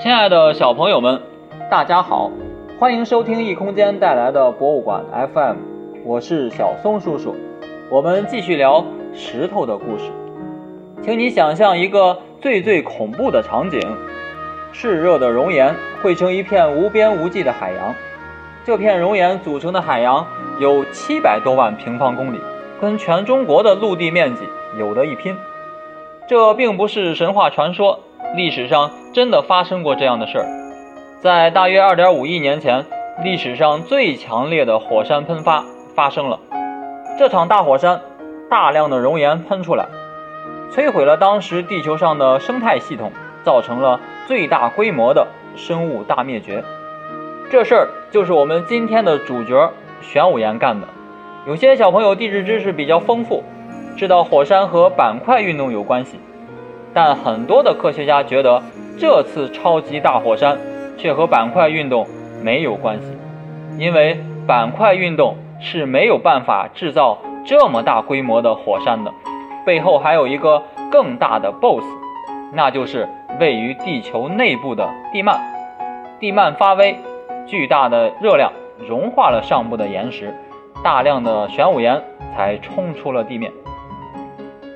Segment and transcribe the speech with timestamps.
[0.00, 1.20] 亲爱的小朋友们，
[1.70, 2.30] 大家好，
[2.78, 5.56] 欢迎收听异空间带来的博物馆 FM，
[6.04, 7.36] 我是小松叔叔。
[7.90, 10.10] 我们继续聊石头的故事，
[11.02, 13.80] 请你想象一个最最恐怖的场景：
[14.72, 17.94] 炽热的熔岩汇成一片无边无际的海洋，
[18.64, 20.26] 这片熔岩组成的海洋
[20.58, 22.40] 有七百多万平方公里，
[22.80, 24.42] 跟全中国的陆地面积
[24.78, 25.36] 有得一拼。
[26.26, 28.00] 这并不是神话传说，
[28.34, 30.46] 历史上真的发生过这样的事儿。
[31.20, 32.84] 在大约2.5亿年前，
[33.22, 35.64] 历史上最强烈的火山喷发
[35.94, 36.40] 发生了。
[37.18, 38.00] 这场大火山，
[38.50, 39.86] 大量的熔岩喷出来，
[40.72, 43.12] 摧毁了当时地球上的生态系统，
[43.44, 46.64] 造成了最大规模的生物大灭绝。
[47.50, 49.70] 这事儿就是我们今天的主角
[50.00, 50.88] 玄武岩干的。
[51.46, 53.44] 有些小朋友地质知识比较丰富。
[53.94, 56.18] 知道火山和板块运动有关系，
[56.94, 58.62] 但很多的科学家觉得
[58.98, 60.58] 这次超级大火山
[60.96, 62.06] 却和板块运动
[62.42, 63.16] 没有关系，
[63.78, 69.12] 因为板块运动是没有办法制造这么大规模的火山的，
[69.64, 71.84] 背后还有一个更大的 BOSS，
[72.52, 73.08] 那就是
[73.40, 75.38] 位于地球内部的地幔。
[76.20, 76.96] 地幔发威，
[77.46, 78.52] 巨大的热量
[78.86, 80.34] 融化了上部的岩石，
[80.84, 82.00] 大量的玄武岩
[82.36, 83.50] 才冲出了地面。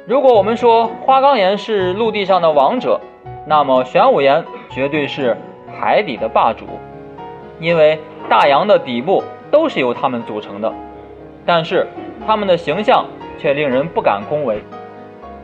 [0.09, 3.01] 如果我们说花岗岩是陆地上的王者，
[3.45, 5.37] 那么玄武岩绝对是
[5.81, 6.65] 海底的霸主，
[7.59, 10.73] 因为大洋的底部都是由它们组成的。
[11.45, 11.89] 但是
[12.25, 13.05] 它们的形象
[13.37, 14.63] 却令人不敢恭维，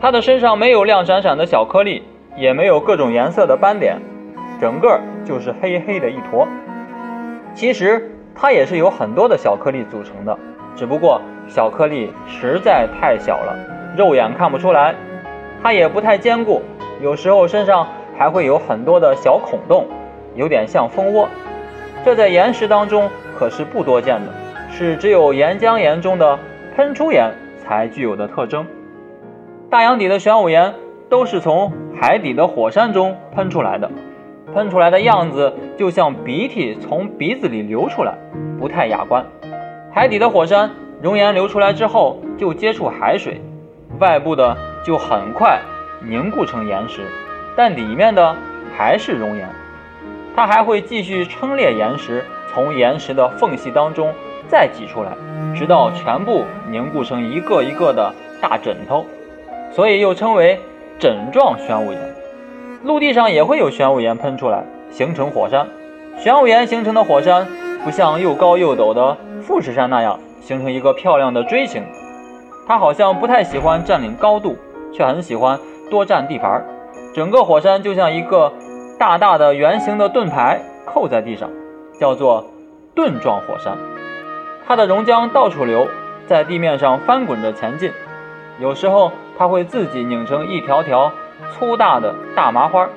[0.01, 2.05] 它的身上没有亮闪闪的小颗粒，
[2.37, 3.99] 也没有各种颜色的斑点，
[4.61, 6.47] 整个就是黑黑的一坨。
[7.53, 10.39] 其实它也是由很多的小颗粒组成的，
[10.77, 13.59] 只不过小颗粒实在太小了。
[13.97, 14.95] 肉眼看不出来，
[15.63, 16.63] 它也不太坚固，
[17.01, 19.87] 有时候身上还会有很多的小孔洞，
[20.35, 21.29] 有点像蜂窝。
[22.05, 24.33] 这在岩石当中可是不多见的，
[24.71, 26.39] 是只有岩浆岩中的
[26.75, 28.67] 喷出岩才具有的特征。
[29.71, 30.75] 大洋底的玄武岩
[31.09, 33.91] 都是从海底的火山中喷出来的，
[34.55, 38.15] 喷出来的样子就像鼻涕从鼻子里流出来，
[38.59, 39.25] 不太雅观。
[39.93, 40.71] 海底的火山
[41.01, 43.41] 熔岩流出来之后就接触海水。
[44.03, 45.61] 外部的就很快
[46.01, 47.03] 凝固成岩石，
[47.57, 48.35] 但里面的
[48.77, 49.49] 还是熔岩。
[50.35, 54.13] 它还会继续撑裂岩石，从岩石的缝隙当中
[54.49, 55.13] 再挤出来，
[55.55, 59.07] 直到全部凝固成一个一个的大枕头，
[59.71, 60.59] 所以又称为
[60.99, 62.01] 枕状玄武岩。
[62.83, 65.65] 陆地上也会有玄武岩喷出来，形成火山。
[66.19, 67.47] 玄武岩形成的火山
[67.85, 71.85] 不像又高又陡的富士山那样形成一个漂亮的锥形。
[72.67, 74.57] 它好像不太喜欢占领高度，
[74.93, 75.59] 却很喜欢
[75.91, 76.65] 多占地盘。
[77.15, 78.53] 整个火山就像一个
[78.99, 81.51] 大大的圆形的盾牌扣在地上，
[81.99, 82.47] 叫做
[82.95, 83.77] 盾状火山。
[84.67, 85.89] 它的熔浆到处流，
[86.27, 87.91] 在地面上翻滚着前进。
[88.61, 91.13] 有时候它会自己拧成一条条
[91.53, 92.89] 粗大的大麻花，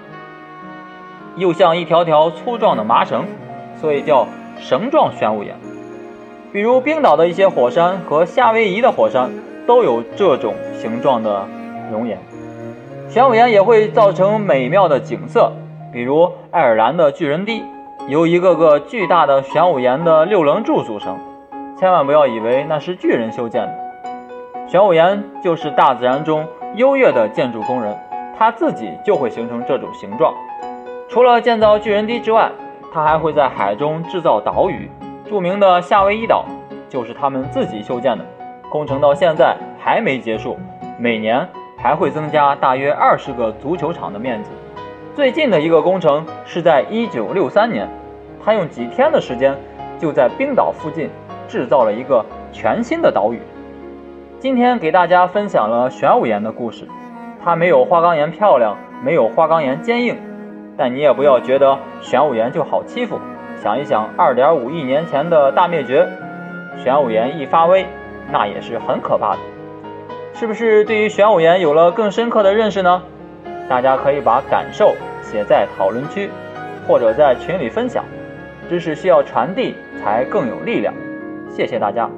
[1.35, 3.25] 又像一条条粗壮的麻绳，
[3.81, 4.27] 所以叫
[4.59, 5.55] 绳状玄武岩。
[6.53, 9.31] 比如冰岛的一些火山和夏威夷的火山。
[9.67, 11.45] 都有这种形状的
[11.91, 12.17] 熔岩，
[13.09, 15.51] 玄武岩也会造成美妙的景色，
[15.91, 17.63] 比如爱尔兰的巨人堤，
[18.07, 21.17] 由一个个巨大的玄武岩的六棱柱组成。
[21.77, 23.75] 千万不要以为那是巨人修建的，
[24.67, 27.97] 玄武岩就是大自然中优越的建筑工人，
[28.37, 30.33] 他自己就会形成这种形状。
[31.09, 32.49] 除了建造巨人堤之外，
[32.93, 34.89] 他还会在海中制造岛屿，
[35.25, 36.45] 著名的夏威夷岛
[36.87, 38.25] 就是他们自己修建的。
[38.69, 40.57] 工程到现在还没结束，
[40.97, 44.49] 每年还会增加大约二十个足球场的面积。
[45.15, 47.87] 最近的一个工程是在一九六三年，
[48.43, 49.55] 他用几天的时间
[49.97, 51.09] 就在冰岛附近
[51.47, 53.39] 制造了一个全新的岛屿。
[54.39, 56.85] 今天给大家分享了玄武岩的故事，
[57.43, 60.17] 它没有花岗岩漂亮，没有花岗岩坚硬，
[60.77, 63.17] 但你也不要觉得玄武岩就好欺负。
[63.55, 66.05] 想一想，二点五亿年前的大灭绝，
[66.77, 67.85] 玄武岩一发威。
[68.31, 69.39] 那也是很可怕的，
[70.33, 70.83] 是不是？
[70.85, 73.03] 对于玄武岩有了更深刻的认识呢？
[73.69, 76.29] 大家可以把感受写在讨论区，
[76.87, 78.03] 或者在群里分享。
[78.67, 80.93] 知识需要传递才更有力量。
[81.49, 82.09] 谢谢大家。